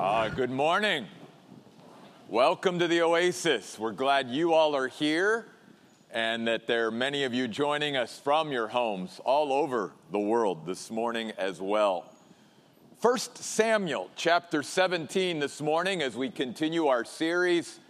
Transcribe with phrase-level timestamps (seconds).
[0.00, 1.08] Uh, good morning.
[2.28, 3.76] Welcome to the Oasis.
[3.80, 5.46] We're glad you all are here
[6.12, 10.18] and that there are many of you joining us from your homes all over the
[10.20, 12.04] world this morning as well.
[13.00, 17.80] First Samuel chapter 17 this morning as we continue our series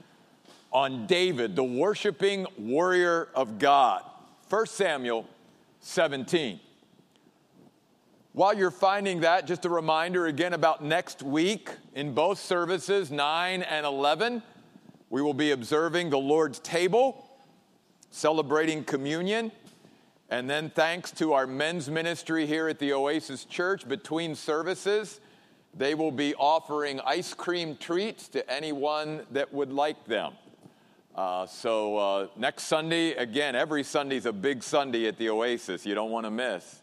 [0.72, 4.02] on David, the worshiping warrior of God.
[4.48, 5.26] First Samuel
[5.80, 6.58] 17.
[8.38, 13.62] While you're finding that, just a reminder again about next week in both services, 9
[13.62, 14.44] and 11,
[15.10, 17.28] we will be observing the Lord's table,
[18.12, 19.50] celebrating communion,
[20.30, 25.18] and then thanks to our men's ministry here at the Oasis Church, between services,
[25.74, 30.34] they will be offering ice cream treats to anyone that would like them.
[31.12, 35.84] Uh, so uh, next Sunday, again, every Sunday is a big Sunday at the Oasis.
[35.84, 36.77] You don't want to miss.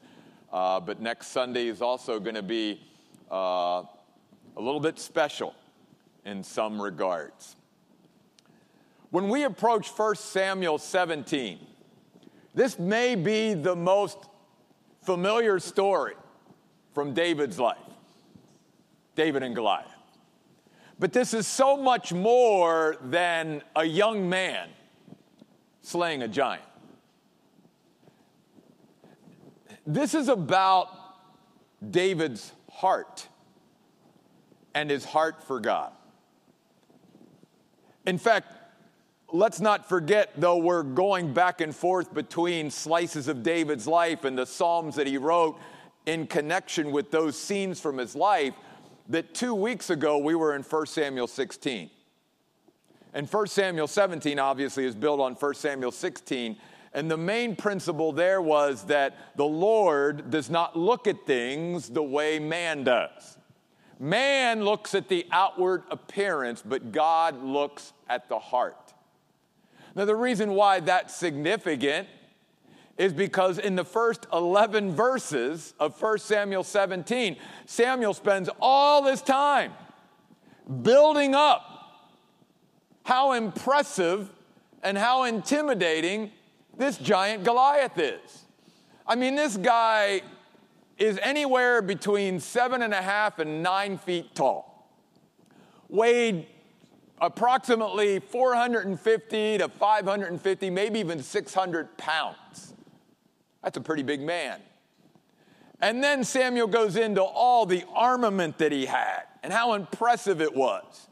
[0.55, 2.79] Uh, but next Sunday is also going to be
[3.29, 3.83] uh,
[4.55, 5.53] a little bit special
[6.23, 7.57] in some regards.
[9.09, 11.59] When we approach 1 Samuel 17,
[12.53, 14.29] this may be the most
[15.01, 16.13] familiar story
[16.93, 17.77] from David's life
[19.13, 19.91] David and Goliath.
[20.99, 24.69] But this is so much more than a young man
[25.81, 26.63] slaying a giant.
[29.85, 30.89] This is about
[31.91, 33.27] David's heart
[34.73, 35.91] and his heart for God.
[38.07, 38.51] In fact,
[39.31, 44.37] let's not forget, though we're going back and forth between slices of David's life and
[44.37, 45.59] the Psalms that he wrote
[46.05, 48.53] in connection with those scenes from his life,
[49.09, 51.89] that two weeks ago we were in 1 Samuel 16.
[53.13, 56.57] And 1 Samuel 17 obviously is built on 1 Samuel 16.
[56.95, 62.01] And the main principle there was that the Lord does not look at things the
[62.01, 63.37] way man does.
[63.99, 68.93] Man looks at the outward appearance, but God looks at the heart.
[69.93, 72.07] Now, the reason why that's significant
[72.97, 77.35] is because in the first 11 verses of 1 Samuel 17,
[77.65, 79.73] Samuel spends all this time
[80.81, 81.61] building up
[83.03, 84.31] how impressive
[84.81, 86.31] and how intimidating
[86.77, 88.45] this giant Goliath is.
[89.07, 90.21] I mean, this guy
[90.97, 94.89] is anywhere between seven and a half and nine feet tall,
[95.89, 96.47] weighed
[97.21, 102.73] approximately 450 to 550, maybe even 600 pounds.
[103.63, 104.59] That's a pretty big man.
[105.81, 110.55] And then Samuel goes into all the armament that he had and how impressive it
[110.55, 111.07] was,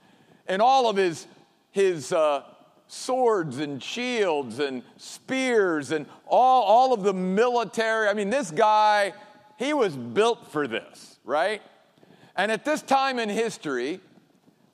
[0.47, 1.27] and all of his,
[1.71, 2.43] his uh,
[2.93, 8.07] swords and shields and spears and all, all of the military.
[8.07, 9.13] I mean, this guy,
[9.57, 11.61] he was built for this, right?
[12.35, 13.99] And at this time in history,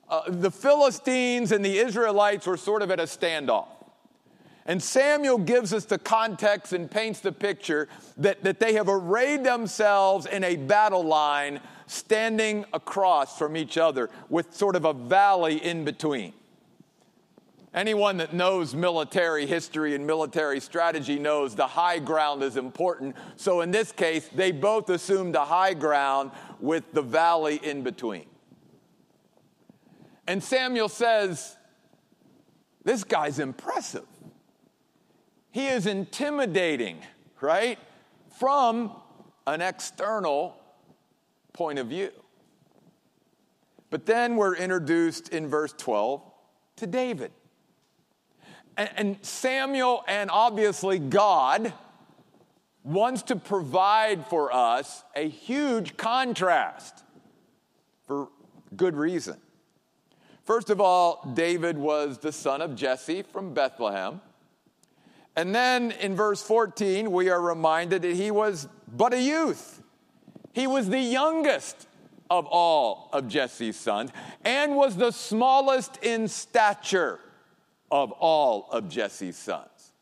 [0.08, 3.68] uh, the Philistines and the Israelites were sort of at a standoff.
[4.66, 7.88] And Samuel gives us the context and paints the picture
[8.18, 14.10] that, that they have arrayed themselves in a battle line standing across from each other
[14.28, 16.34] with sort of a valley in between.
[17.72, 23.14] Anyone that knows military history and military strategy knows the high ground is important.
[23.36, 28.26] So in this case, they both assumed the high ground with the valley in between.
[30.26, 31.56] And Samuel says,
[32.82, 34.06] This guy's impressive.
[35.52, 36.98] He is intimidating,
[37.40, 37.78] right?
[38.38, 38.92] From
[39.46, 40.56] an external
[41.52, 42.10] point of view.
[43.90, 46.22] But then we're introduced in verse 12
[46.76, 47.32] to David.
[48.76, 51.72] And, Samuel and obviously God
[52.82, 57.04] wants to provide for us a huge contrast
[58.06, 58.28] for
[58.74, 59.36] good reason.
[60.44, 64.20] First of all, David was the son of Jesse from Bethlehem.
[65.36, 69.82] And then in verse 14, we are reminded that he was but a youth.
[70.52, 71.86] He was the youngest
[72.28, 74.10] of all of Jesse's sons
[74.44, 77.20] and was the smallest in stature
[77.90, 79.92] of all of Jesse's sons.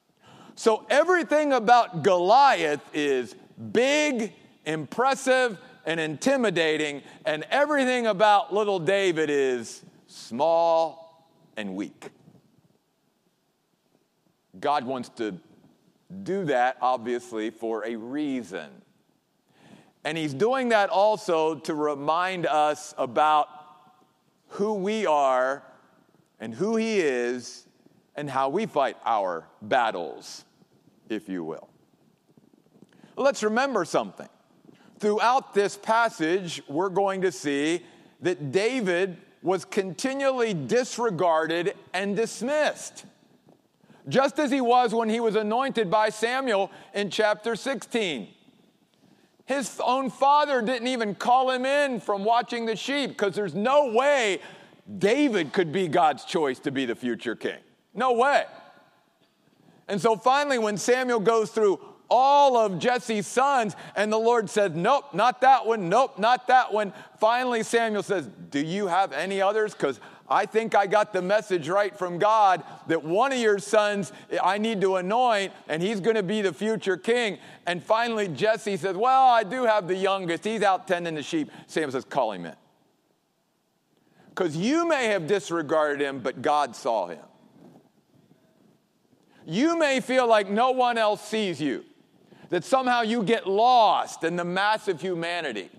[0.54, 3.36] So everything about Goliath is
[3.72, 4.32] big,
[4.64, 12.10] impressive, and intimidating, and everything about little David is small and weak.
[14.58, 15.38] God wants to
[16.24, 18.68] do that, obviously, for a reason.
[20.04, 23.48] And He's doing that also to remind us about
[24.48, 25.62] who we are
[26.40, 27.67] and who He is
[28.18, 30.44] and how we fight our battles,
[31.08, 31.68] if you will.
[33.14, 34.28] Let's remember something.
[34.98, 37.84] Throughout this passage, we're going to see
[38.22, 43.04] that David was continually disregarded and dismissed,
[44.08, 48.26] just as he was when he was anointed by Samuel in chapter 16.
[49.44, 53.92] His own father didn't even call him in from watching the sheep because there's no
[53.92, 54.40] way
[54.98, 57.58] David could be God's choice to be the future king.
[57.98, 58.44] No way.
[59.88, 64.72] And so finally, when Samuel goes through all of Jesse's sons, and the Lord says,
[64.72, 66.92] Nope, not that one, nope, not that one.
[67.18, 69.74] Finally, Samuel says, Do you have any others?
[69.74, 69.98] Because
[70.30, 74.12] I think I got the message right from God that one of your sons
[74.42, 77.38] I need to anoint, and he's going to be the future king.
[77.66, 80.44] And finally, Jesse says, Well, I do have the youngest.
[80.44, 81.50] He's out tending the sheep.
[81.66, 82.54] Samuel says, Call him in.
[84.28, 87.18] Because you may have disregarded him, but God saw him.
[89.50, 91.82] You may feel like no one else sees you,
[92.50, 95.70] that somehow you get lost in the mass of humanity.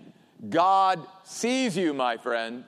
[0.48, 2.64] God sees you, my friend.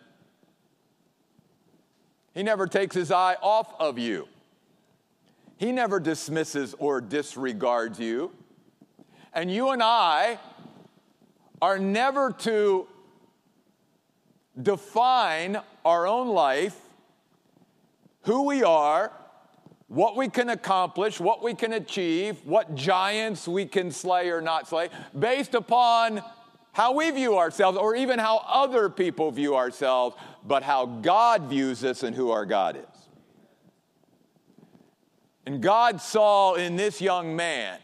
[2.34, 4.28] He never takes his eye off of you.
[5.56, 8.30] He never dismisses or disregards you.
[9.34, 10.38] And you and I
[11.60, 12.86] are never to
[14.62, 16.78] define our own life,
[18.22, 19.10] who we are,
[19.92, 24.66] what we can accomplish, what we can achieve, what giants we can slay or not
[24.66, 26.22] slay, based upon
[26.72, 30.16] how we view ourselves or even how other people view ourselves,
[30.46, 33.08] but how God views us and who our God is.
[35.44, 37.78] And God saw in this young man,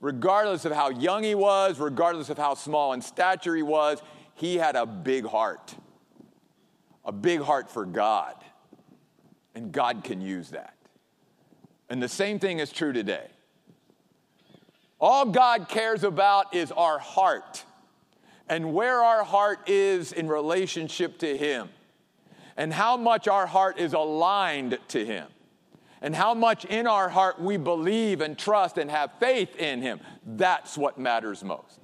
[0.00, 4.02] regardless of how young he was, regardless of how small in stature he was,
[4.34, 5.72] he had a big heart,
[7.04, 8.34] a big heart for God.
[9.54, 10.77] And God can use that.
[11.90, 13.26] And the same thing is true today.
[15.00, 17.64] All God cares about is our heart
[18.48, 21.68] and where our heart is in relationship to Him,
[22.56, 25.26] and how much our heart is aligned to Him,
[26.00, 30.00] and how much in our heart we believe and trust and have faith in Him.
[30.24, 31.80] That's what matters most.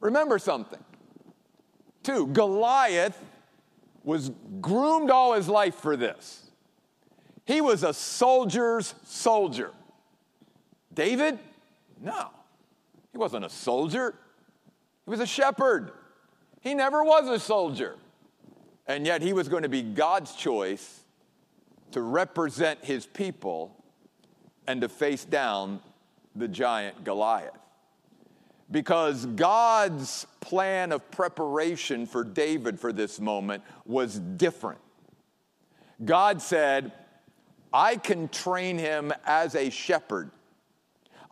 [0.00, 0.84] Remember something,
[2.06, 3.20] Two, Goliath
[4.04, 4.30] was
[4.60, 6.45] groomed all his life for this.
[7.46, 9.70] He was a soldier's soldier.
[10.92, 11.38] David?
[12.00, 12.30] No.
[13.12, 14.14] He wasn't a soldier.
[15.04, 15.92] He was a shepherd.
[16.60, 17.96] He never was a soldier.
[18.88, 21.00] And yet he was going to be God's choice
[21.92, 23.76] to represent his people
[24.66, 25.80] and to face down
[26.34, 27.52] the giant Goliath.
[28.70, 34.80] Because God's plan of preparation for David for this moment was different.
[36.04, 36.92] God said,
[37.72, 40.30] I can train him as a shepherd.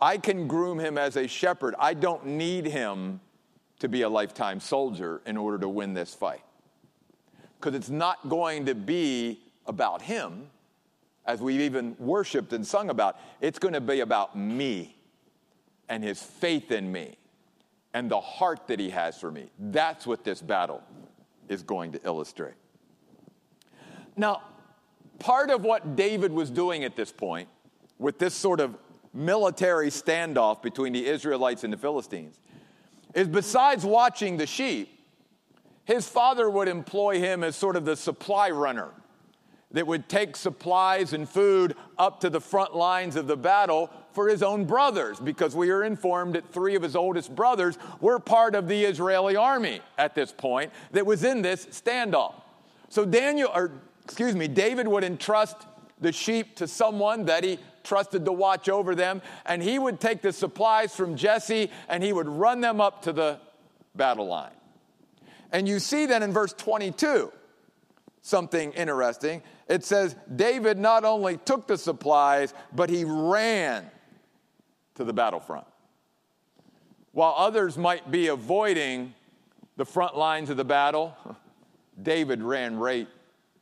[0.00, 1.74] I can groom him as a shepherd.
[1.78, 3.20] I don't need him
[3.78, 6.42] to be a lifetime soldier in order to win this fight.
[7.58, 10.48] Because it's not going to be about him,
[11.26, 13.16] as we've even worshiped and sung about.
[13.40, 14.96] It's going to be about me
[15.88, 17.16] and his faith in me
[17.94, 19.48] and the heart that he has for me.
[19.58, 20.82] That's what this battle
[21.48, 22.54] is going to illustrate.
[24.16, 24.42] Now,
[25.18, 27.48] part of what David was doing at this point,
[27.98, 28.76] with this sort of
[29.12, 32.40] military standoff between the Israelites and the Philistines,
[33.14, 34.90] is besides watching the sheep,
[35.84, 38.90] his father would employ him as sort of the supply runner
[39.70, 44.28] that would take supplies and food up to the front lines of the battle for
[44.28, 48.54] his own brothers, because we are informed that three of his oldest brothers were part
[48.54, 52.34] of the Israeli army at this point that was in this standoff.
[52.88, 53.72] So Daniel, or
[54.04, 55.56] excuse me, David would entrust
[56.00, 60.22] the sheep to someone that he trusted to watch over them, and he would take
[60.22, 63.38] the supplies from Jesse and he would run them up to the
[63.94, 64.50] battle line.
[65.52, 67.32] And you see then in verse 22
[68.22, 69.42] something interesting.
[69.68, 73.90] It says, David not only took the supplies, but he ran
[74.94, 75.66] to the battlefront.
[77.12, 79.14] While others might be avoiding
[79.76, 81.16] the front lines of the battle,
[82.02, 83.06] David ran right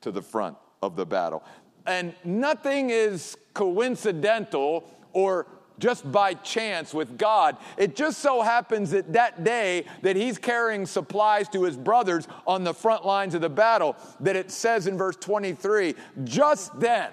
[0.02, 1.42] to the front of the battle.
[1.87, 5.47] And nothing is coincidental or
[5.78, 7.56] just by chance with God.
[7.76, 12.62] It just so happens that that day that he's carrying supplies to his brothers on
[12.62, 15.94] the front lines of the battle, that it says in verse 23
[16.25, 17.11] just then,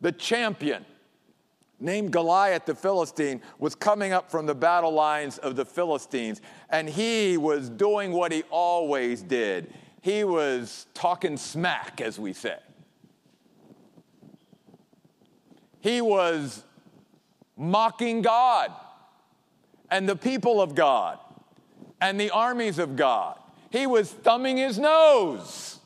[0.00, 0.84] the champion
[1.80, 6.88] named Goliath the Philistine was coming up from the battle lines of the Philistines, and
[6.88, 12.58] he was doing what he always did he was talking smack, as we say.
[15.80, 16.64] He was
[17.56, 18.72] mocking God
[19.90, 21.18] and the people of God
[22.00, 23.38] and the armies of God.
[23.70, 25.78] He was thumbing his nose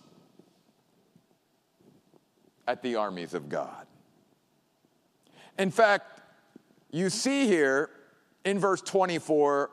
[2.66, 3.86] at the armies of God.
[5.58, 6.20] In fact,
[6.90, 7.90] you see here
[8.44, 9.70] in verse 24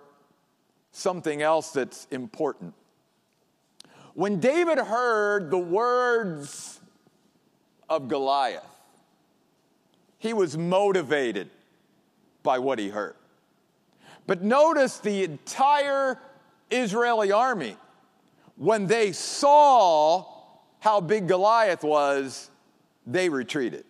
[0.91, 2.74] something else that's important.
[4.19, 6.81] When David heard the words
[7.88, 8.65] of Goliath,
[10.17, 11.49] he was motivated
[12.43, 13.15] by what he heard.
[14.27, 16.19] But notice the entire
[16.69, 17.77] Israeli army,
[18.57, 20.25] when they saw
[20.79, 22.51] how big Goliath was,
[23.07, 23.85] they retreated.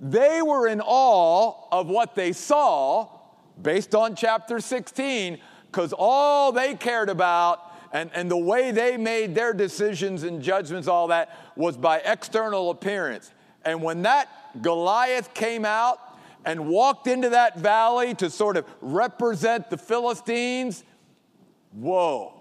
[0.00, 3.08] They were in awe of what they saw
[3.60, 7.65] based on chapter 16, because all they cared about
[7.96, 12.68] and, and the way they made their decisions and judgments, all that, was by external
[12.68, 13.30] appearance.
[13.64, 14.28] And when that
[14.60, 15.98] Goliath came out
[16.44, 20.84] and walked into that valley to sort of represent the Philistines,
[21.72, 22.34] whoa.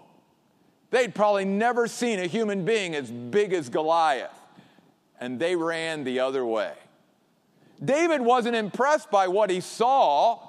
[0.89, 4.37] They'd probably never seen a human being as big as Goliath.
[5.21, 6.73] And they ran the other way.
[7.83, 10.44] David wasn't impressed by what he saw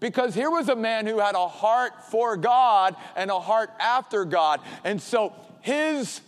[0.00, 4.24] because here was a man who had a heart for God and a heart after
[4.24, 4.60] God.
[4.84, 6.20] And so his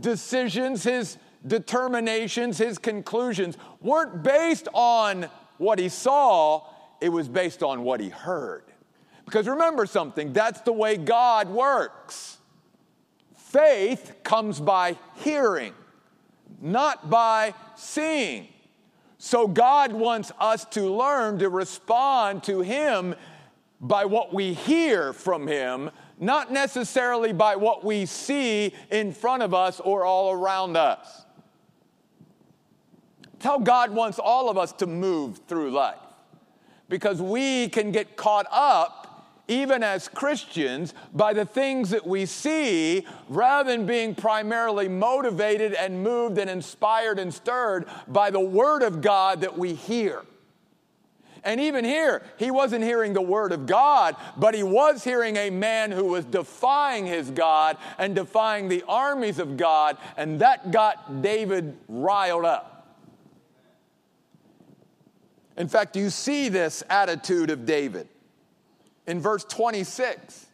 [0.00, 5.28] decisions, his determinations, his conclusions weren't based on
[5.58, 6.64] what he saw,
[7.00, 8.64] it was based on what he heard.
[9.24, 12.38] Because remember something, that's the way God works.
[13.36, 15.74] Faith comes by hearing,
[16.60, 18.48] not by seeing.
[19.18, 23.16] So God wants us to learn to respond to Him
[23.80, 29.52] by what we hear from Him, not necessarily by what we see in front of
[29.52, 31.24] us or all around us.
[33.40, 35.98] Tell God wants all of us to move through life
[36.88, 38.97] because we can get caught up
[39.48, 46.02] even as Christians, by the things that we see rather than being primarily motivated and
[46.02, 50.22] moved and inspired and stirred by the Word of God that we hear.
[51.44, 55.50] And even here, he wasn't hearing the Word of God, but he was hearing a
[55.50, 61.22] man who was defying his God and defying the armies of God, and that got
[61.22, 62.74] David riled up.
[65.56, 68.08] In fact, you see this attitude of David
[69.08, 70.46] in verse 26.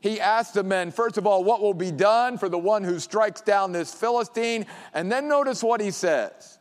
[0.00, 3.00] He asked the men, first of all, what will be done for the one who
[3.00, 4.66] strikes down this Philistine?
[4.92, 6.58] And then notice what he says.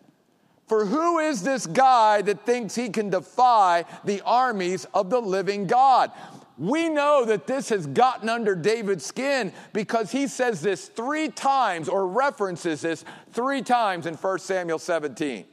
[0.65, 5.67] For who is this guy that thinks he can defy the armies of the living
[5.67, 6.11] God?
[6.57, 11.89] We know that this has gotten under David's skin because he says this three times
[11.89, 15.43] or references this three times in 1 Samuel 17.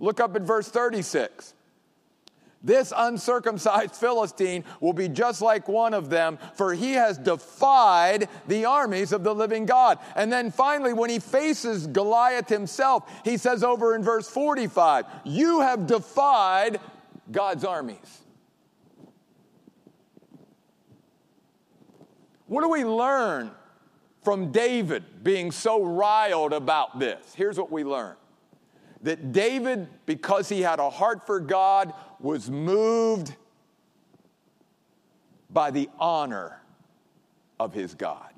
[0.00, 1.54] Look up at verse 36.
[2.62, 8.66] This uncircumcised Philistine will be just like one of them, for he has defied the
[8.66, 9.98] armies of the living God.
[10.14, 15.60] And then finally, when he faces Goliath himself, he says over in verse 45, You
[15.60, 16.80] have defied
[17.32, 18.20] God's armies.
[22.46, 23.52] What do we learn
[24.22, 27.32] from David being so riled about this?
[27.34, 28.16] Here's what we learn
[29.02, 33.34] that David, because he had a heart for God, was moved
[35.50, 36.60] by the honor
[37.58, 38.32] of his God.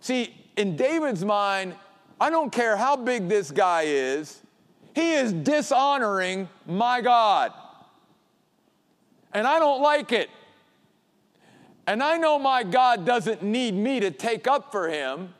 [0.00, 1.74] See, in David's mind,
[2.20, 4.40] I don't care how big this guy is,
[4.94, 7.52] he is dishonoring my God.
[9.32, 10.30] And I don't like it.
[11.86, 15.34] And I know my God doesn't need me to take up for him.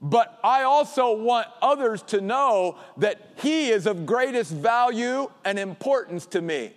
[0.00, 6.26] But I also want others to know that He is of greatest value and importance
[6.26, 6.72] to me.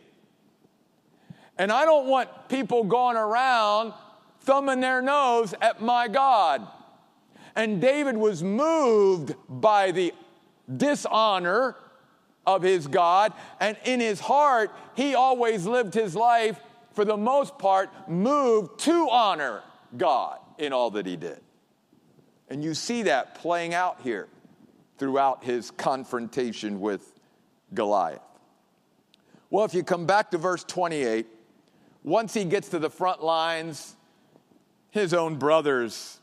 [1.58, 3.94] And I don't want people going around
[4.42, 6.68] thumbing their nose at my God.
[7.56, 10.14] And David was moved by the
[10.78, 11.76] dishonor
[12.46, 13.34] of his God.
[13.60, 16.60] And in his heart, he always lived his life,
[16.94, 19.62] for the most part, moved to honor
[19.98, 21.42] God in all that he did.
[22.52, 24.28] And you see that playing out here
[24.98, 27.18] throughout his confrontation with
[27.74, 28.20] Goliath.
[29.50, 31.28] Well, if you come back to verse 28,
[32.04, 33.96] once he gets to the front lines,
[34.90, 36.20] his own brothers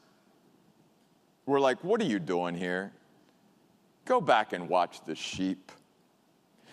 [1.47, 2.93] were like, What are you doing here?
[4.05, 5.73] Go back and watch the sheep.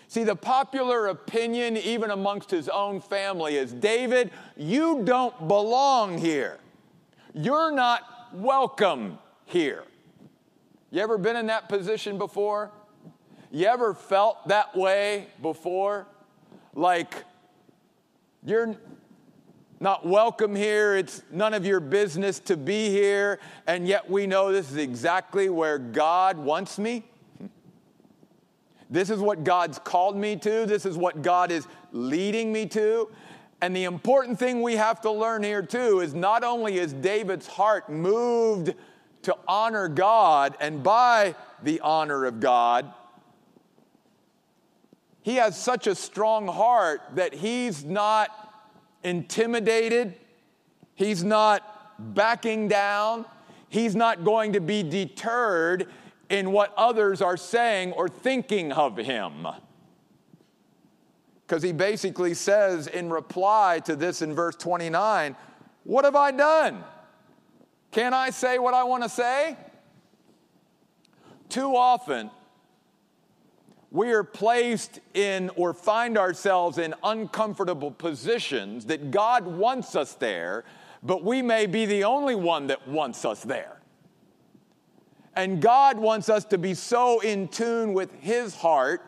[0.06, 6.58] See, the popular opinion, even amongst his own family, is David, you don't belong here.
[7.32, 8.02] You're not
[8.34, 9.84] welcome here.
[10.90, 12.70] You ever been in that position before?
[13.50, 16.06] You ever felt that way before?
[16.74, 17.24] Like
[18.44, 18.76] you're
[19.80, 20.96] not welcome here.
[20.96, 23.40] It's none of your business to be here.
[23.66, 27.04] And yet we know this is exactly where God wants me.
[28.88, 30.66] This is what God's called me to.
[30.66, 33.10] This is what God is leading me to.
[33.60, 37.46] And the important thing we have to learn here, too, is not only is David's
[37.46, 38.74] heart moved
[39.26, 42.92] to honor God and by the honor of God,
[45.22, 48.30] he has such a strong heart that he's not
[49.02, 50.14] intimidated,
[50.94, 53.24] he's not backing down,
[53.68, 55.88] he's not going to be deterred
[56.30, 59.48] in what others are saying or thinking of him.
[61.44, 65.34] Because he basically says in reply to this in verse 29,
[65.82, 66.84] What have I done?
[67.90, 69.56] Can I say what I want to say?
[71.48, 72.30] Too often,
[73.90, 80.64] we are placed in or find ourselves in uncomfortable positions that God wants us there,
[81.02, 83.80] but we may be the only one that wants us there.
[85.34, 89.02] And God wants us to be so in tune with His heart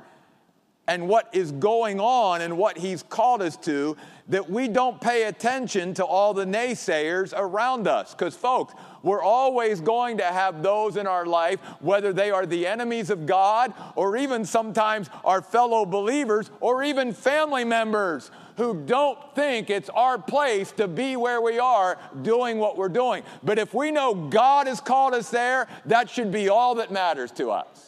[0.89, 3.97] and what is going on and what He's called us to
[4.29, 8.15] that we don't pay attention to all the naysayers around us.
[8.15, 12.67] Because, folks, we're always going to have those in our life, whether they are the
[12.67, 19.19] enemies of God or even sometimes our fellow believers or even family members who don't
[19.35, 23.23] think it's our place to be where we are doing what we're doing.
[23.43, 27.31] But if we know God has called us there, that should be all that matters
[27.33, 27.88] to us.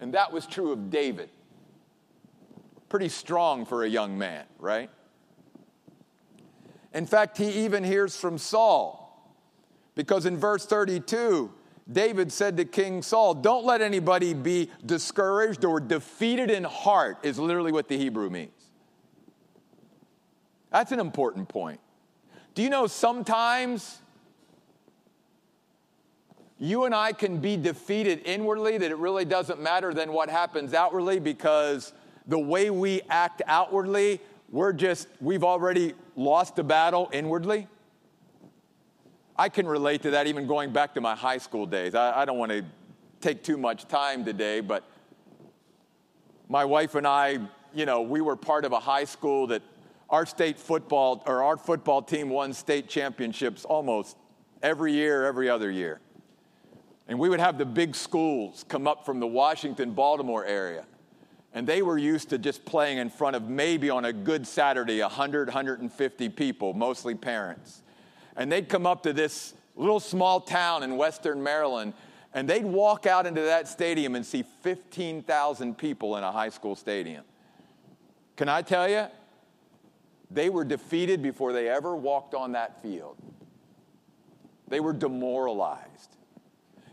[0.00, 1.30] And that was true of David.
[2.88, 4.90] Pretty strong for a young man, right?
[6.94, 9.02] In fact, he even hears from Saul.
[9.94, 11.52] Because in verse 32,
[11.90, 17.38] David said to King Saul, Don't let anybody be discouraged or defeated in heart, is
[17.38, 18.50] literally what the Hebrew means.
[20.70, 21.80] That's an important point.
[22.54, 24.00] Do you know sometimes
[26.58, 30.72] you and I can be defeated inwardly, that it really doesn't matter than what happens
[30.72, 31.92] outwardly because
[32.26, 37.68] the way we act outwardly, we're just, we've already lost the battle inwardly?
[39.38, 41.94] I can relate to that even going back to my high school days.
[41.94, 42.64] I, I don't want to
[43.20, 44.82] take too much time today, but
[46.48, 47.38] my wife and I,
[47.74, 49.62] you know, we were part of a high school that
[50.08, 54.16] our state football or our football team won state championships almost
[54.62, 56.00] every year, every other year.
[57.08, 60.84] And we would have the big schools come up from the Washington, Baltimore area.
[61.52, 65.00] And they were used to just playing in front of maybe on a good Saturday
[65.00, 67.82] 100, 150 people, mostly parents
[68.36, 71.94] and they'd come up to this little small town in western Maryland,
[72.34, 76.76] and they'd walk out into that stadium and see 15,000 people in a high school
[76.76, 77.24] stadium.
[78.36, 79.06] Can I tell you?
[80.30, 83.16] They were defeated before they ever walked on that field.
[84.68, 86.15] They were demoralized.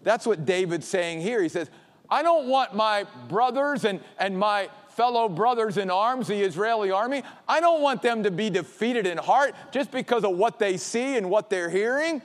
[0.04, 1.42] That's what David's saying here.
[1.42, 1.70] He says,
[2.10, 7.24] I don't want my brothers and, and my fellow brothers in arms, the Israeli army,
[7.48, 11.18] I don't want them to be defeated in heart just because of what they see
[11.18, 12.22] and what they're hearing.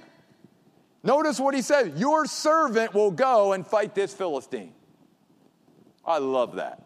[1.02, 4.72] Notice what he says Your servant will go and fight this Philistine.
[6.04, 6.82] I love that.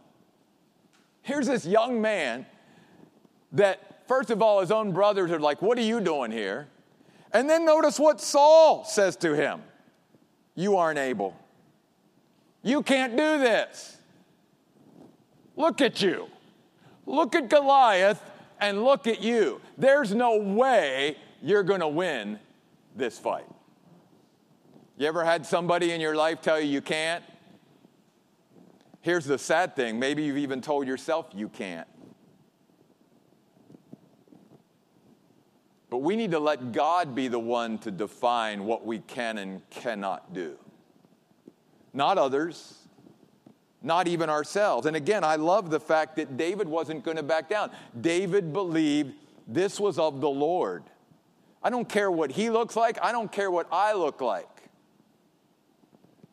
[1.23, 2.47] Here's this young man
[3.53, 6.69] that, first of all, his own brothers are like, What are you doing here?
[7.33, 9.63] And then notice what Saul says to him
[10.55, 11.37] You aren't able.
[12.63, 13.97] You can't do this.
[15.57, 16.29] Look at you.
[17.07, 18.23] Look at Goliath
[18.61, 19.61] and look at you.
[19.77, 22.39] There's no way you're going to win
[22.95, 23.47] this fight.
[24.97, 27.25] You ever had somebody in your life tell you you can't?
[29.01, 31.89] Here's the sad thing maybe you've even told yourself you can't.
[35.93, 39.61] But we need to let God be the one to define what we can and
[39.69, 40.57] cannot do,
[41.93, 42.79] not others
[43.83, 44.87] not even ourselves.
[44.87, 47.71] And again, I love the fact that David wasn't going to back down.
[48.01, 49.13] David believed
[49.47, 50.85] this was of the Lord.
[51.63, 54.49] I don't care what he looks like, I don't care what I look like.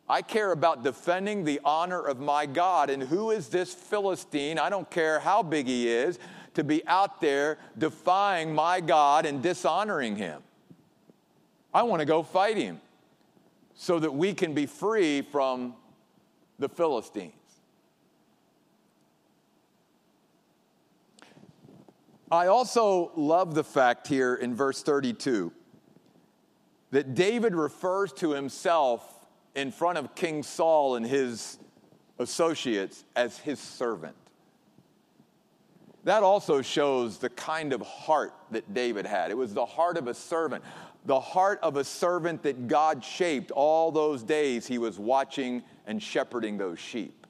[0.07, 2.89] I care about defending the honor of my God.
[2.89, 4.57] And who is this Philistine?
[4.57, 6.17] I don't care how big he is,
[6.59, 10.43] to be out there defying my God and dishonoring him.
[11.73, 12.81] I want to go fight him
[13.75, 15.73] so that we can be free from
[16.59, 17.33] the Philistines.
[22.29, 25.51] I also love the fact here in verse 32
[26.91, 31.57] that David refers to himself in front of King Saul and his
[32.19, 34.15] associates as his servant.
[36.03, 39.31] That also shows the kind of heart that David had.
[39.31, 40.63] It was the heart of a servant,
[41.05, 46.01] the heart of a servant that God shaped all those days he was watching and
[46.01, 47.27] shepherding those sheep.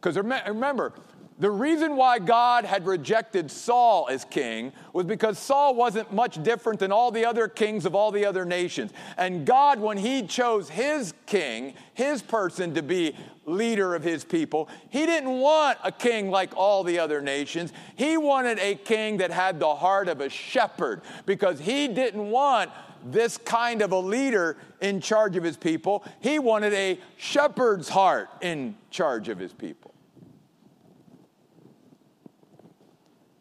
[0.00, 0.92] Because remember,
[1.38, 6.80] the reason why God had rejected Saul as king was because Saul wasn't much different
[6.80, 8.92] than all the other kings of all the other nations.
[9.18, 13.14] And God, when he chose his king, his person to be
[13.46, 17.72] leader of his people, he didn't want a king like all the other nations.
[17.94, 22.70] He wanted a king that had the heart of a shepherd because he didn't want
[23.04, 26.04] this kind of a leader in charge of his people.
[26.20, 29.94] He wanted a shepherd's heart in charge of his people.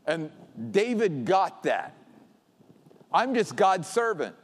[0.06, 0.30] And
[0.72, 1.96] David got that.
[3.12, 4.36] I'm just God's servant.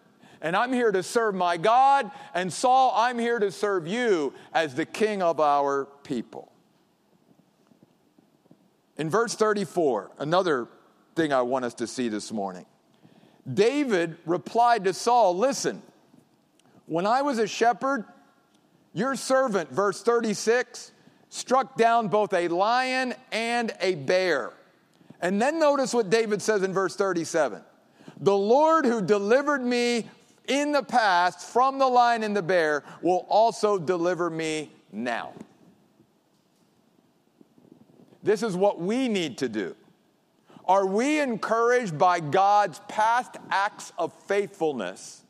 [0.41, 2.09] And I'm here to serve my God.
[2.33, 6.51] And Saul, I'm here to serve you as the king of our people.
[8.97, 10.67] In verse 34, another
[11.15, 12.65] thing I want us to see this morning.
[13.51, 15.81] David replied to Saul, Listen,
[16.85, 18.05] when I was a shepherd,
[18.93, 20.91] your servant, verse 36,
[21.29, 24.53] struck down both a lion and a bear.
[25.21, 27.61] And then notice what David says in verse 37
[28.19, 30.09] The Lord who delivered me
[30.51, 35.31] in the past from the lion and the bear will also deliver me now.
[38.21, 39.77] This is what we need to do.
[40.65, 45.23] Are we encouraged by God's past acts of faithfulness?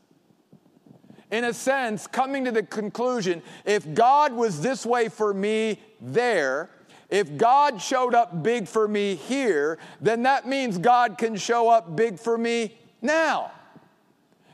[1.29, 6.71] In a sense, coming to the conclusion if God was this way for me there,
[7.11, 11.95] if God showed up big for me here, then that means God can show up
[11.95, 13.51] big for me now.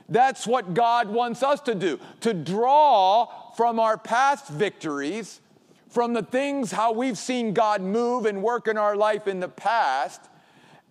[0.09, 5.41] That's what God wants us to do to draw from our past victories,
[5.89, 9.49] from the things how we've seen God move and work in our life in the
[9.49, 10.21] past.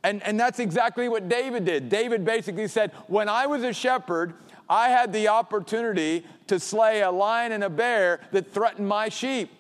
[0.04, 1.88] And, and that's exactly what David did.
[1.88, 4.34] David basically said, When I was a shepherd,
[4.68, 9.50] I had the opportunity to slay a lion and a bear that threatened my sheep.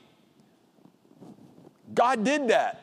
[1.94, 2.82] God did that.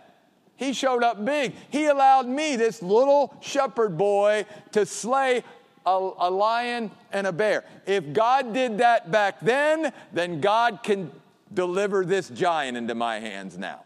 [0.55, 1.53] He showed up big.
[1.69, 5.43] He allowed me, this little shepherd boy, to slay
[5.85, 7.63] a, a, lion and a bear.
[7.85, 11.11] If God did that back then, then God can
[11.53, 13.83] deliver this giant into my hands now.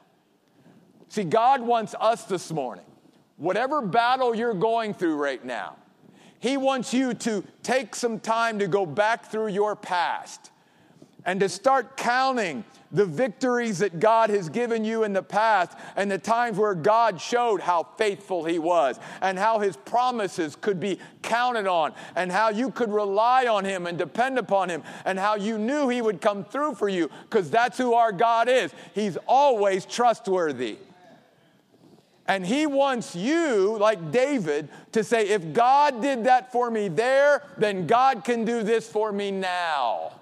[1.10, 2.86] See, God wants us this morning,
[3.38, 5.76] whatever battle you're going through right now,
[6.40, 10.52] He wants you to take some time to go back through your past
[11.28, 16.10] and to start counting the victories that God has given you in the past and
[16.10, 20.98] the times where God showed how faithful He was and how His promises could be
[21.22, 25.36] counted on and how you could rely on Him and depend upon Him and how
[25.36, 28.74] you knew He would come through for you because that's who our God is.
[28.96, 30.78] He's always trustworthy.
[32.30, 37.42] And he wants you, like David, to say, if God did that for me there,
[37.58, 40.17] then God can do this for me now.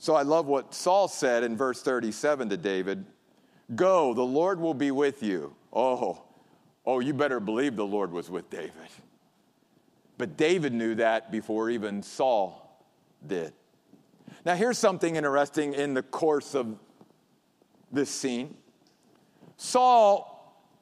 [0.00, 3.04] So I love what Saul said in verse 37 to David
[3.76, 5.54] Go, the Lord will be with you.
[5.72, 6.24] Oh,
[6.84, 8.72] oh, you better believe the Lord was with David.
[10.18, 12.82] But David knew that before even Saul
[13.24, 13.52] did.
[14.44, 16.78] Now, here's something interesting in the course of
[17.92, 18.56] this scene.
[19.56, 20.29] Saul,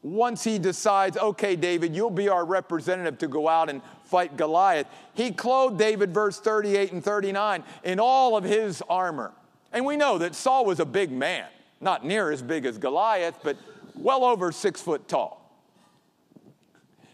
[0.03, 4.87] once he decides, okay, David, you'll be our representative to go out and fight Goliath.
[5.15, 9.33] He clothed David, verse 38 and 39, in all of his armor.
[9.73, 11.47] And we know that Saul was a big man,
[11.81, 13.57] not near as big as Goliath, but
[13.97, 15.39] well over six foot tall.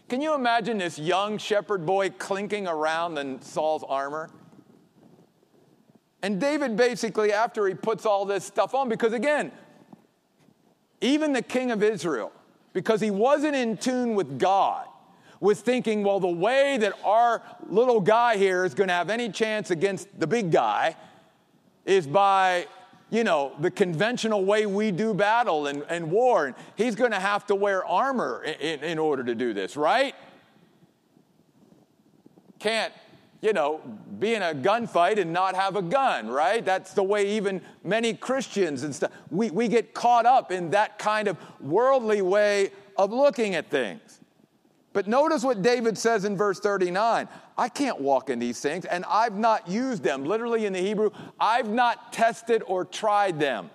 [0.07, 4.29] Can you imagine this young shepherd boy clinking around in Saul's armor?
[6.21, 9.51] And David basically, after he puts all this stuff on, because again,
[11.01, 12.31] even the king of Israel,
[12.75, 14.85] because he wasn't in tune with God,
[15.39, 19.29] was thinking, well, the way that our little guy here is going to have any
[19.29, 20.93] chance against the big guy
[21.85, 22.67] is by,
[23.09, 26.47] you know, the conventional way we do battle and, and war.
[26.47, 30.13] And he's going to have to wear armor in, in order to do this, right?
[32.59, 32.91] Can't,
[33.45, 33.79] you know,
[34.17, 36.65] be in a gunfight and not have a gun, right?
[36.65, 40.97] That's the way even many Christians and stuff, we, we get caught up in that
[40.97, 44.19] kind of worldly way of looking at things.
[44.93, 47.27] But notice what David says in verse 39
[47.57, 50.25] I can't walk in these things, and I've not used them.
[50.25, 53.69] Literally in the Hebrew, I've not tested or tried them.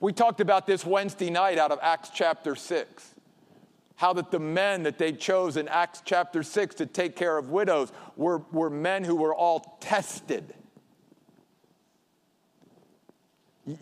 [0.00, 3.15] We talked about this Wednesday night out of Acts chapter 6.
[3.96, 7.50] How that the men that they chose in Acts chapter 6 to take care of
[7.50, 10.54] widows were, were men who were all tested.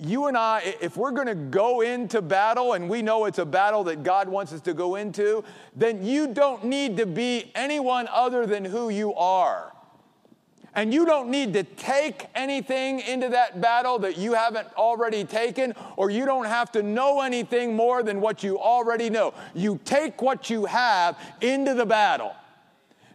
[0.01, 3.45] You and I, if we're going to go into battle and we know it's a
[3.45, 5.45] battle that God wants us to go into,
[5.77, 9.74] then you don't need to be anyone other than who you are.
[10.77, 15.75] And you don't need to take anything into that battle that you haven't already taken,
[15.97, 19.35] or you don't have to know anything more than what you already know.
[19.55, 22.35] You take what you have into the battle.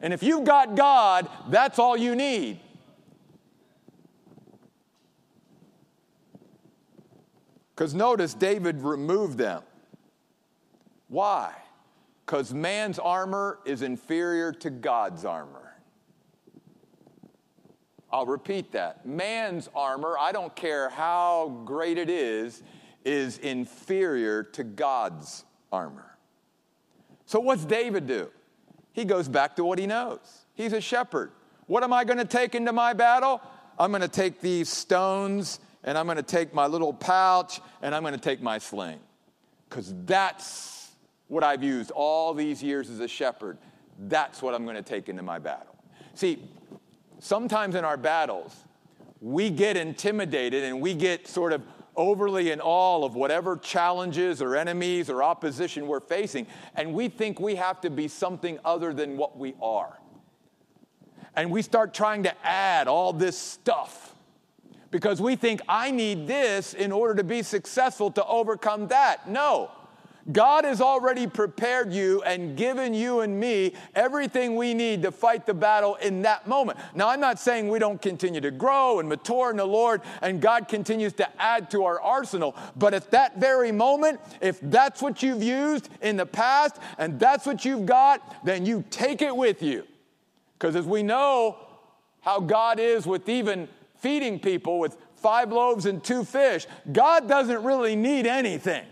[0.02, 2.62] And if you've got God, that's all you need.
[7.76, 9.64] Because notice David removed them.
[11.08, 11.54] Why?
[12.26, 15.69] Because man's armor is inferior to God's armor.
[18.12, 19.06] I'll repeat that.
[19.06, 22.64] Man's armor, I don't care how great it is,
[23.06, 26.18] is inferior to God's armor.
[27.26, 28.30] So, what's David do?
[28.92, 30.46] He goes back to what he knows.
[30.56, 31.32] He's a shepherd.
[31.68, 33.42] What am I going to take into my battle?
[33.78, 37.94] I'm going to take these stones and I'm going to take my little pouch and
[37.94, 39.00] I'm going to take my sling.
[39.70, 40.92] Because that's
[41.28, 43.60] what I've used all these years as a shepherd.
[44.00, 45.76] That's what I'm going to take into my battle.
[46.16, 46.50] See,
[47.20, 48.56] sometimes in our battles,
[49.22, 51.62] we get intimidated and we get sort of
[51.96, 57.40] overly in awe of whatever challenges or enemies or opposition we're facing, and we think
[57.40, 60.00] we have to be something other than what we are.
[61.36, 64.16] And we start trying to add all this stuff
[64.92, 69.30] because we think I need this in order to be successful to overcome that.
[69.30, 69.72] No.
[70.32, 75.46] God has already prepared you and given you and me everything we need to fight
[75.46, 76.80] the battle in that moment.
[76.94, 80.42] Now, I'm not saying we don't continue to grow and mature in the Lord and
[80.42, 85.24] God continues to add to our arsenal, but at that very moment, if that's what
[85.24, 89.62] you've used in the past and that's what you've got, then you take it with
[89.62, 89.86] you.
[90.58, 91.58] Because as we know
[92.22, 93.68] how God is with even
[94.00, 96.66] feeding people with five loaves and two fish.
[96.92, 98.86] God doesn't really need anything.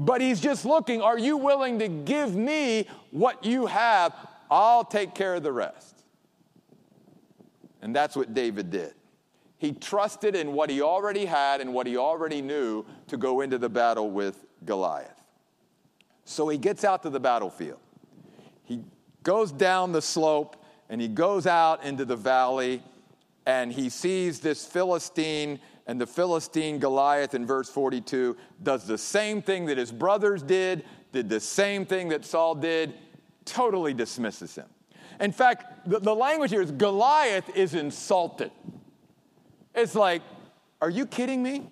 [0.00, 4.14] But He's just looking, are you willing to give me what you have?
[4.50, 6.04] I'll take care of the rest.
[7.82, 8.94] And that's what David did.
[9.58, 13.58] He trusted in what he already had and what he already knew to go into
[13.58, 15.22] the battle with Goliath.
[16.24, 17.78] So he gets out to the battlefield.
[18.64, 18.82] He
[19.22, 20.56] goes down the slope
[20.88, 22.82] and he goes out into the valley
[23.44, 25.60] and he sees this Philistine,
[25.90, 30.84] and the Philistine Goliath in verse 42 does the same thing that his brothers did,
[31.10, 32.94] did the same thing that Saul did,
[33.44, 34.66] totally dismisses him.
[35.18, 38.52] In fact, the, the language here is Goliath is insulted.
[39.74, 40.22] It's like,
[40.80, 41.68] are you kidding me?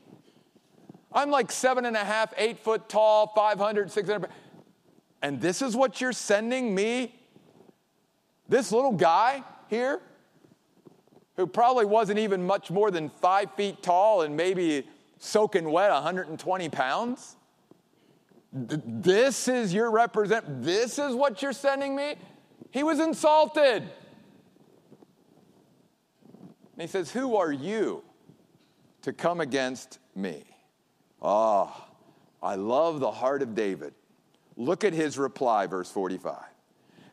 [1.13, 4.31] I'm like seven and a half, eight foot tall, 500, 600.
[5.23, 7.15] And this is what you're sending me?
[8.49, 10.01] This little guy here?
[11.39, 14.85] Who probably wasn't even much more than five feet tall and maybe
[15.19, 17.37] soaking wet 120 pounds?
[18.53, 22.17] This is your represent, this is what you're sending me?
[22.73, 23.85] He was insulted.
[26.73, 28.03] And he says, Who are you
[29.03, 30.43] to come against me?
[31.23, 31.85] Ah, oh,
[32.43, 33.95] I love the heart of David.
[34.57, 36.48] Look at his reply, verse 45.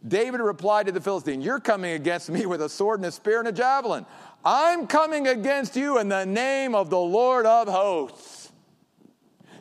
[0.08, 3.40] David replied to the Philistine, You're coming against me with a sword and a spear
[3.40, 4.06] and a javelin.
[4.44, 8.52] I'm coming against you in the name of the Lord of hosts.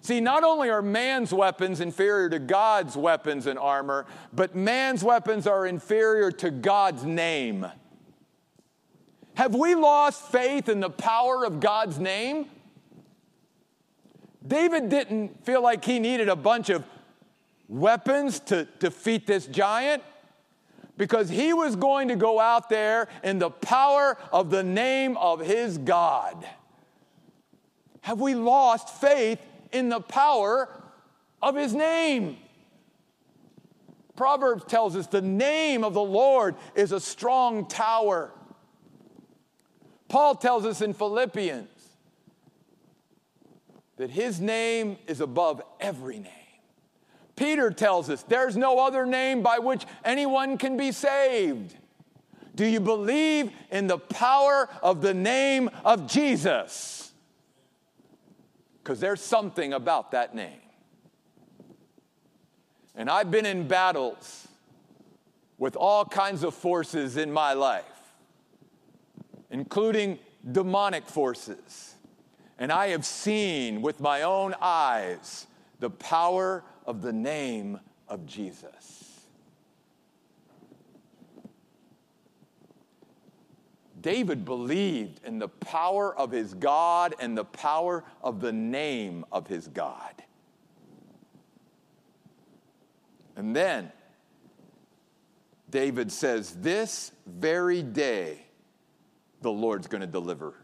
[0.03, 4.05] See, not only are man's weapons inferior to God's weapons and armor,
[4.35, 7.67] but man's weapons are inferior to God's name.
[9.33, 12.47] Have we lost faith in the power of God's name?
[14.47, 16.85] David didn't feel like he needed a bunch of
[17.67, 20.03] weapons to defeat this giant
[20.97, 25.41] because he was going to go out there in the power of the name of
[25.41, 26.47] his God.
[28.03, 29.41] Have we lost faith
[29.73, 30.69] in the power
[31.43, 32.37] of his name?
[34.17, 38.31] Proverbs tells us the name of the Lord is a strong tower.
[40.09, 41.69] Paul tells us in Philippians
[43.97, 46.44] that his name is above every name.
[47.37, 51.75] Peter tells us there's no other name by which anyone can be saved.
[52.55, 57.13] Do you believe in the power of the name of Jesus?
[58.83, 60.61] Because there's something about that name.
[62.95, 64.47] And I've been in battles
[65.59, 67.85] with all kinds of forces in my life,
[69.51, 70.21] including
[70.53, 71.95] demonic forces.
[72.59, 75.49] And I have seen with my own eyes
[75.81, 79.15] the power of the name of Jesus.
[84.01, 89.47] David believed in the power of his God and the power of the name of
[89.47, 90.13] his God.
[93.35, 93.91] And then
[95.71, 98.45] David says, This very day,
[99.41, 100.55] the Lord's going to deliver.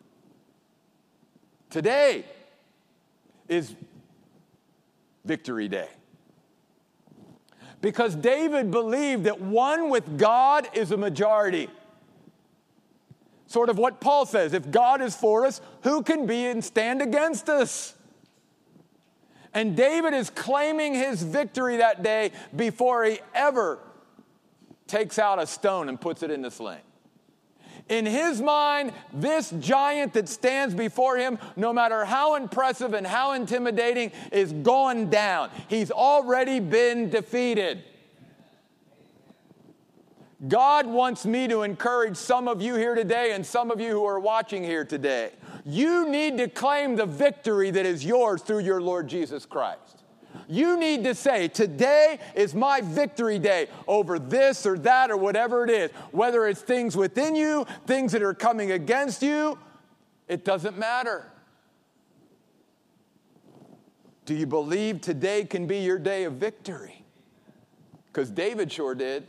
[1.70, 2.26] Today
[3.48, 3.74] is
[5.24, 5.88] victory day.
[7.80, 11.68] Because David believed that one with God is a majority.
[13.46, 17.02] Sort of what Paul says if God is for us, who can be and stand
[17.02, 17.94] against us?
[19.52, 23.80] And David is claiming his victory that day before he ever
[24.86, 26.80] takes out a stone and puts it in the sling.
[27.90, 33.32] In his mind, this giant that stands before him, no matter how impressive and how
[33.32, 35.50] intimidating, is going down.
[35.68, 37.82] He's already been defeated.
[40.46, 44.06] God wants me to encourage some of you here today and some of you who
[44.06, 45.32] are watching here today.
[45.66, 49.99] You need to claim the victory that is yours through your Lord Jesus Christ.
[50.48, 55.64] You need to say, Today is my victory day over this or that or whatever
[55.64, 55.90] it is.
[56.10, 59.58] Whether it's things within you, things that are coming against you,
[60.28, 61.30] it doesn't matter.
[64.24, 67.04] Do you believe today can be your day of victory?
[68.06, 69.26] Because David sure did.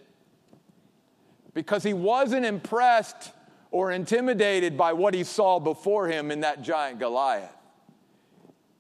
[1.53, 3.31] Because he wasn't impressed
[3.71, 7.55] or intimidated by what he saw before him in that giant Goliath.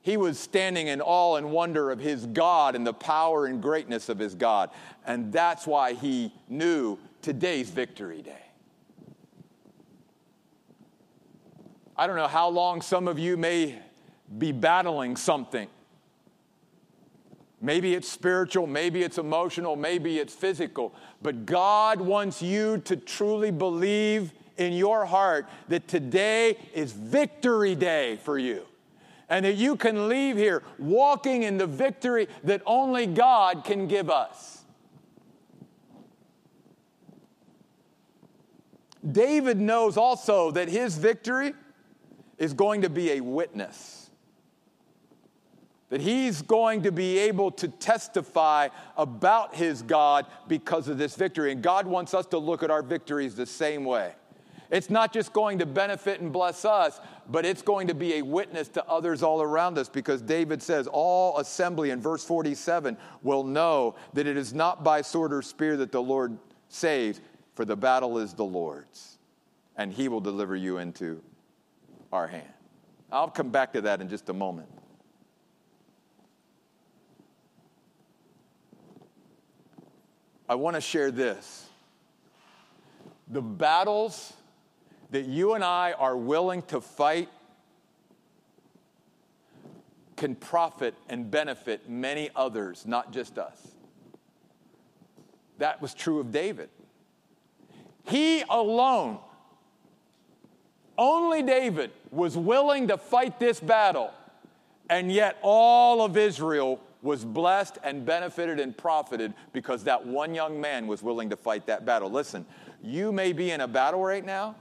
[0.03, 4.09] He was standing in awe and wonder of his God and the power and greatness
[4.09, 4.71] of his God.
[5.05, 8.41] And that's why he knew today's victory day.
[11.95, 13.77] I don't know how long some of you may
[14.39, 15.67] be battling something.
[17.63, 20.95] Maybe it's spiritual, maybe it's emotional, maybe it's physical.
[21.21, 28.17] But God wants you to truly believe in your heart that today is victory day
[28.23, 28.65] for you
[29.31, 34.09] and that you can leave here walking in the victory that only God can give
[34.09, 34.65] us.
[39.09, 41.53] David knows also that his victory
[42.37, 44.09] is going to be a witness.
[45.89, 48.67] That he's going to be able to testify
[48.97, 51.53] about his God because of this victory.
[51.53, 54.13] And God wants us to look at our victories the same way.
[54.71, 58.21] It's not just going to benefit and bless us, but it's going to be a
[58.21, 63.45] witness to others all around us because David says, All assembly in verse 47 will
[63.45, 67.21] know that it is not by sword or spear that the Lord saves,
[67.55, 69.17] for the battle is the Lord's,
[69.77, 71.21] and he will deliver you into
[72.11, 72.47] our hand.
[73.11, 74.69] I'll come back to that in just a moment.
[80.49, 81.65] I want to share this.
[83.29, 84.33] The battles
[85.11, 87.29] that you and I are willing to fight
[90.15, 93.59] can profit and benefit many others, not just us.
[95.57, 96.69] That was true of David.
[98.03, 99.19] He alone,
[100.97, 104.11] only David, was willing to fight this battle,
[104.89, 110.61] and yet all of Israel was blessed and benefited and profited because that one young
[110.61, 112.11] man was willing to fight that battle.
[112.11, 112.45] Listen,
[112.83, 114.55] you may be in a battle right now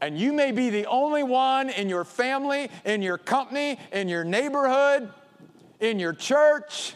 [0.00, 4.24] and you may be the only one in your family, in your company, in your
[4.24, 5.12] neighborhood,
[5.80, 6.94] in your church,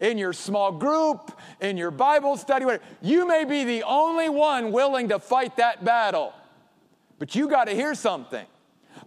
[0.00, 2.84] in your small group, in your Bible study, whatever.
[3.00, 6.32] You may be the only one willing to fight that battle.
[7.18, 8.46] But you got to hear something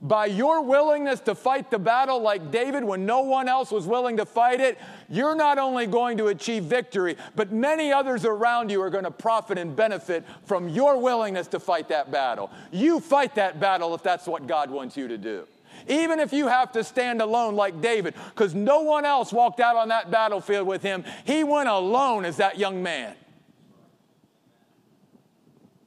[0.02, 4.18] by your willingness to fight the battle like David when no one else was willing
[4.18, 4.78] to fight it,
[5.10, 9.12] you're not only going to achieve victory, but many others around you are going to
[9.12, 12.52] profit and benefit from your willingness to fight that battle.
[12.72, 15.48] You fight that battle if that's what God wants you to do.
[15.88, 19.76] Even if you have to stand alone like David, because no one else walked out
[19.76, 23.16] on that battlefield with him, he went alone as that young man.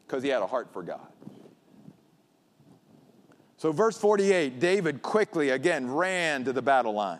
[0.06, 1.09] Because he had a heart for God.
[3.60, 7.18] So, verse 48 David quickly again ran to the battle line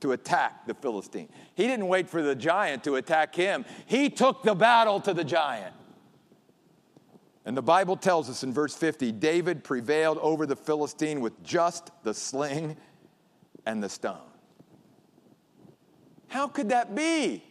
[0.00, 1.28] to attack the Philistine.
[1.54, 5.22] He didn't wait for the giant to attack him, he took the battle to the
[5.22, 5.72] giant.
[7.44, 11.92] And the Bible tells us in verse 50 David prevailed over the Philistine with just
[12.02, 12.76] the sling
[13.64, 14.18] and the stone.
[16.26, 17.44] How could that be?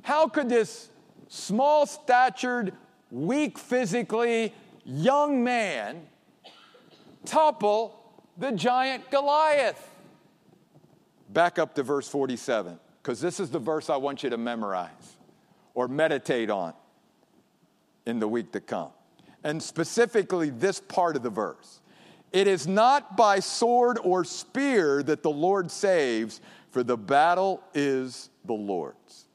[0.00, 0.88] How could this
[1.28, 2.72] small statured,
[3.10, 4.54] weak physically
[4.86, 6.06] young man
[7.24, 8.00] topple
[8.36, 9.90] the giant Goliath.
[11.30, 15.16] Back up to verse 47, because this is the verse I want you to memorize
[15.74, 16.74] or meditate on
[18.06, 18.90] in the week to come.
[19.44, 21.80] and specifically this part of the verse.
[22.32, 28.30] It is not by sword or spear that the Lord saves, for the battle is
[28.44, 29.26] the Lord's.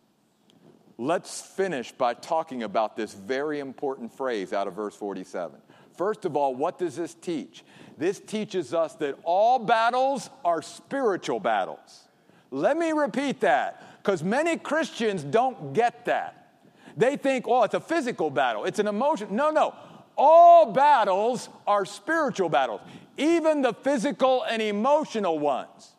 [0.97, 5.61] Let's finish by talking about this very important phrase out of verse 47.
[5.95, 7.63] First of all, what does this teach?
[7.99, 12.07] This teaches us that all battles are spiritual battles.
[12.49, 16.53] Let me repeat that because many Christians don't get that.
[16.95, 19.35] They think, oh, it's a physical battle, it's an emotion.
[19.35, 19.75] No, no.
[20.17, 22.79] All battles are spiritual battles,
[23.17, 25.91] even the physical and emotional ones.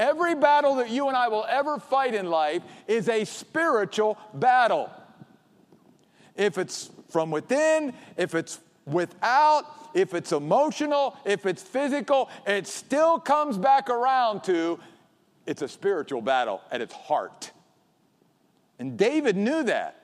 [0.00, 4.90] Every battle that you and I will ever fight in life is a spiritual battle.
[6.34, 9.64] If it's from within, if it's without,
[9.94, 14.78] if it's emotional, if it's physical, it still comes back around to
[15.46, 17.50] it's a spiritual battle at its heart.
[18.78, 19.98] And David knew that.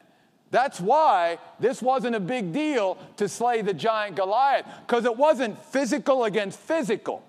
[0.51, 5.63] That's why this wasn't a big deal to slay the giant Goliath, because it wasn't
[5.67, 7.23] physical against physical.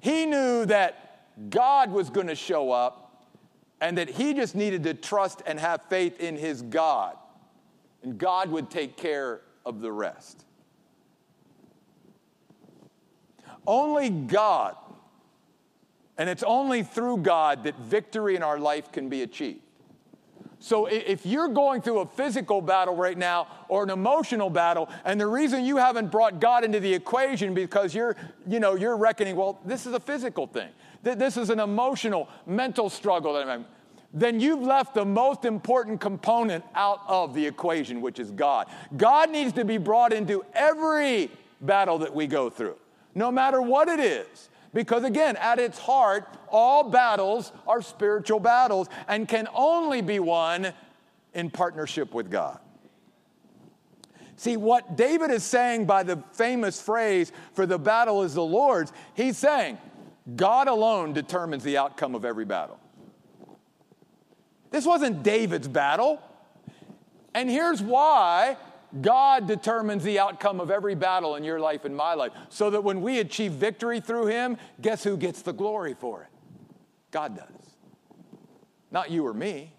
[0.00, 3.26] He knew that God was going to show up
[3.80, 7.16] and that he just needed to trust and have faith in his God,
[8.02, 10.44] and God would take care of the rest.
[13.66, 14.76] Only God,
[16.18, 19.60] and it's only through God that victory in our life can be achieved.
[20.58, 25.20] So if you're going through a physical battle right now or an emotional battle, and
[25.20, 28.14] the reason you haven't brought God into the equation because you're,
[28.46, 30.68] you know, you're reckoning, well, this is a physical thing.
[31.02, 33.66] This is an emotional, mental struggle that I'm
[34.12, 38.68] then you've left the most important component out of the equation, which is God.
[38.96, 42.76] God needs to be brought into every battle that we go through,
[43.14, 44.50] no matter what it is.
[44.74, 50.72] Because again, at its heart, all battles are spiritual battles and can only be won
[51.34, 52.58] in partnership with God.
[54.36, 58.92] See, what David is saying by the famous phrase, for the battle is the Lord's,
[59.14, 59.78] he's saying,
[60.36, 62.78] God alone determines the outcome of every battle.
[64.72, 66.20] This wasn't David's battle.
[67.34, 68.56] And here's why
[69.00, 72.32] God determines the outcome of every battle in your life and my life.
[72.48, 76.28] So that when we achieve victory through Him, guess who gets the glory for it?
[77.10, 77.76] God does.
[78.90, 79.72] Not you or me.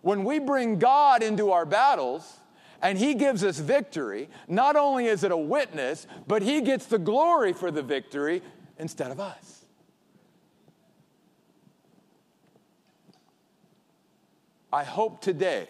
[0.00, 2.40] When we bring God into our battles,
[2.82, 6.98] and he gives us victory, not only is it a witness, but he gets the
[6.98, 8.42] glory for the victory
[8.78, 9.61] instead of us.
[14.72, 15.68] I hope today,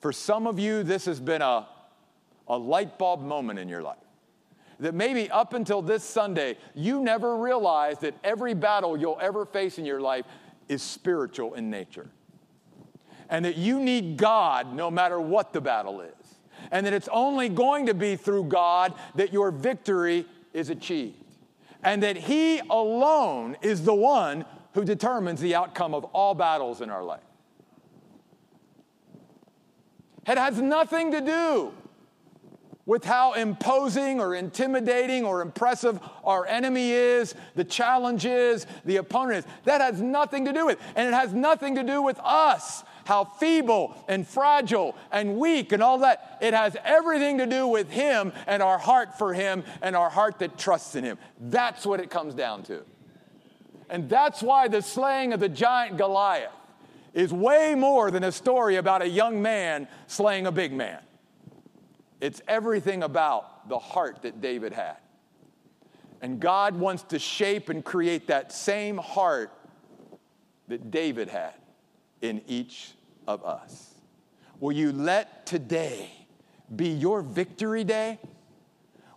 [0.00, 1.66] for some of you, this has been a,
[2.46, 3.96] a light bulb moment in your life.
[4.78, 9.78] That maybe up until this Sunday, you never realized that every battle you'll ever face
[9.78, 10.26] in your life
[10.68, 12.08] is spiritual in nature.
[13.30, 16.12] And that you need God no matter what the battle is.
[16.70, 21.16] And that it's only going to be through God that your victory is achieved.
[21.82, 24.44] And that He alone is the one
[24.74, 27.20] who determines the outcome of all battles in our life.
[30.26, 31.72] It has nothing to do
[32.86, 39.38] with how imposing or intimidating or impressive our enemy is, the challenge is, the opponent
[39.38, 39.52] is.
[39.64, 40.84] That has nothing to do with it.
[40.94, 45.82] And it has nothing to do with us, how feeble and fragile and weak and
[45.82, 46.38] all that.
[46.42, 50.38] It has everything to do with Him and our heart for Him and our heart
[50.40, 51.18] that trusts in Him.
[51.40, 52.82] That's what it comes down to.
[53.88, 56.52] And that's why the slaying of the giant Goliath
[57.14, 60.98] is way more than a story about a young man slaying a big man.
[62.20, 64.96] It's everything about the heart that David had.
[66.20, 69.52] And God wants to shape and create that same heart
[70.68, 71.54] that David had
[72.20, 72.92] in each
[73.28, 73.94] of us.
[74.58, 76.10] Will you let today
[76.74, 78.18] be your victory day?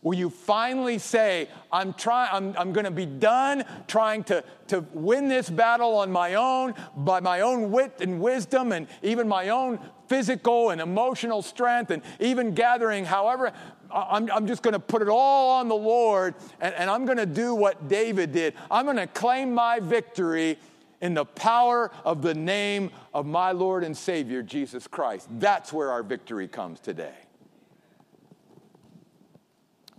[0.08, 4.86] Will you finally say, I'm trying, I'm, I'm going to be done trying to, to
[4.94, 9.50] win this battle on my own, by my own wit and wisdom, and even my
[9.50, 13.52] own physical and emotional strength, and even gathering however.
[13.92, 17.18] I'm, I'm just going to put it all on the Lord, and, and I'm going
[17.18, 18.54] to do what David did.
[18.72, 20.58] I'm going to claim my victory
[21.02, 25.28] in the power of the name of my Lord and Savior, Jesus Christ.
[25.38, 27.27] That's where our victory comes today.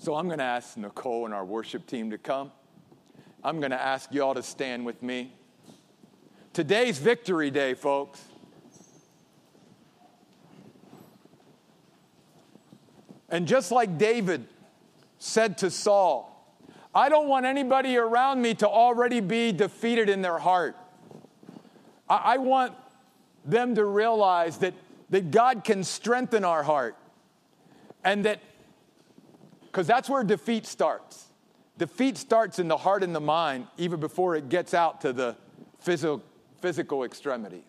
[0.00, 2.52] So I'm going to ask Nicole and our worship team to come.
[3.42, 5.32] I'm going to ask y'all to stand with me.
[6.52, 8.24] Today's Victory Day, folks.
[13.28, 14.46] And just like David
[15.18, 16.56] said to Saul,
[16.94, 20.76] I don't want anybody around me to already be defeated in their heart.
[22.08, 22.72] I, want
[23.44, 24.74] them to realize that,
[25.10, 26.96] that God can strengthen our heart
[28.04, 28.40] And that,
[29.70, 31.26] because that's where defeat starts.
[31.76, 35.36] Defeat starts in the heart and the mind, even before it gets out to the
[35.78, 36.22] physical,
[36.60, 37.62] physical extremities.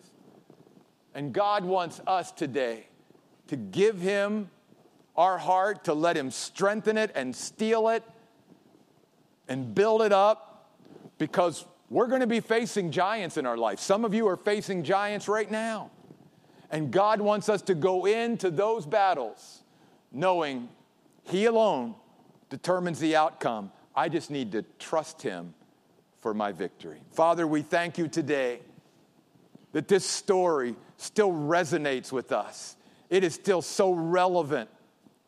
[1.14, 2.86] And God wants us today
[3.48, 4.50] to give Him
[5.16, 8.02] our heart, to let Him strengthen it and steel it
[9.48, 10.70] and build it up
[11.18, 13.80] because we're going to be facing giants in our life.
[13.80, 15.90] Some of you are facing giants right now.
[16.70, 19.62] And God wants us to go into those battles
[20.12, 20.68] knowing
[21.24, 21.94] He alone
[22.48, 23.72] determines the outcome.
[23.94, 25.54] I just need to trust Him
[26.20, 27.00] for my victory.
[27.12, 28.60] Father, we thank you today
[29.72, 32.76] that this story still resonates with us.
[33.08, 34.68] It is still so relevant,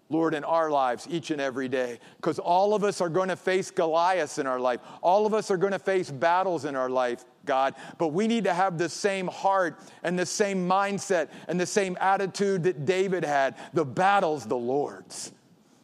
[0.08, 1.98] Lord, in our lives each and every day.
[2.16, 4.80] Because all of us are going to face Goliaths in our life.
[5.00, 7.74] All of us are going to face battles in our life, God.
[7.98, 11.96] But we need to have the same heart and the same mindset and the same
[12.00, 13.56] attitude that David had.
[13.72, 15.32] The battle's the Lord's.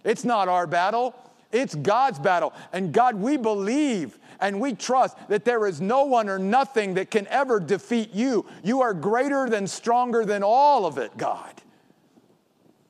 [0.05, 1.15] It's not our battle,
[1.53, 2.53] it's God's battle.
[2.73, 7.11] And God, we believe and we trust that there is no one or nothing that
[7.11, 8.47] can ever defeat you.
[8.63, 11.53] You are greater than, stronger than all of it, God.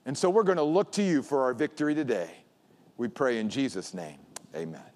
[0.04, 2.30] And so we're going to look to you for our victory today.
[2.96, 4.18] We pray in Jesus' name.
[4.54, 4.87] Amen.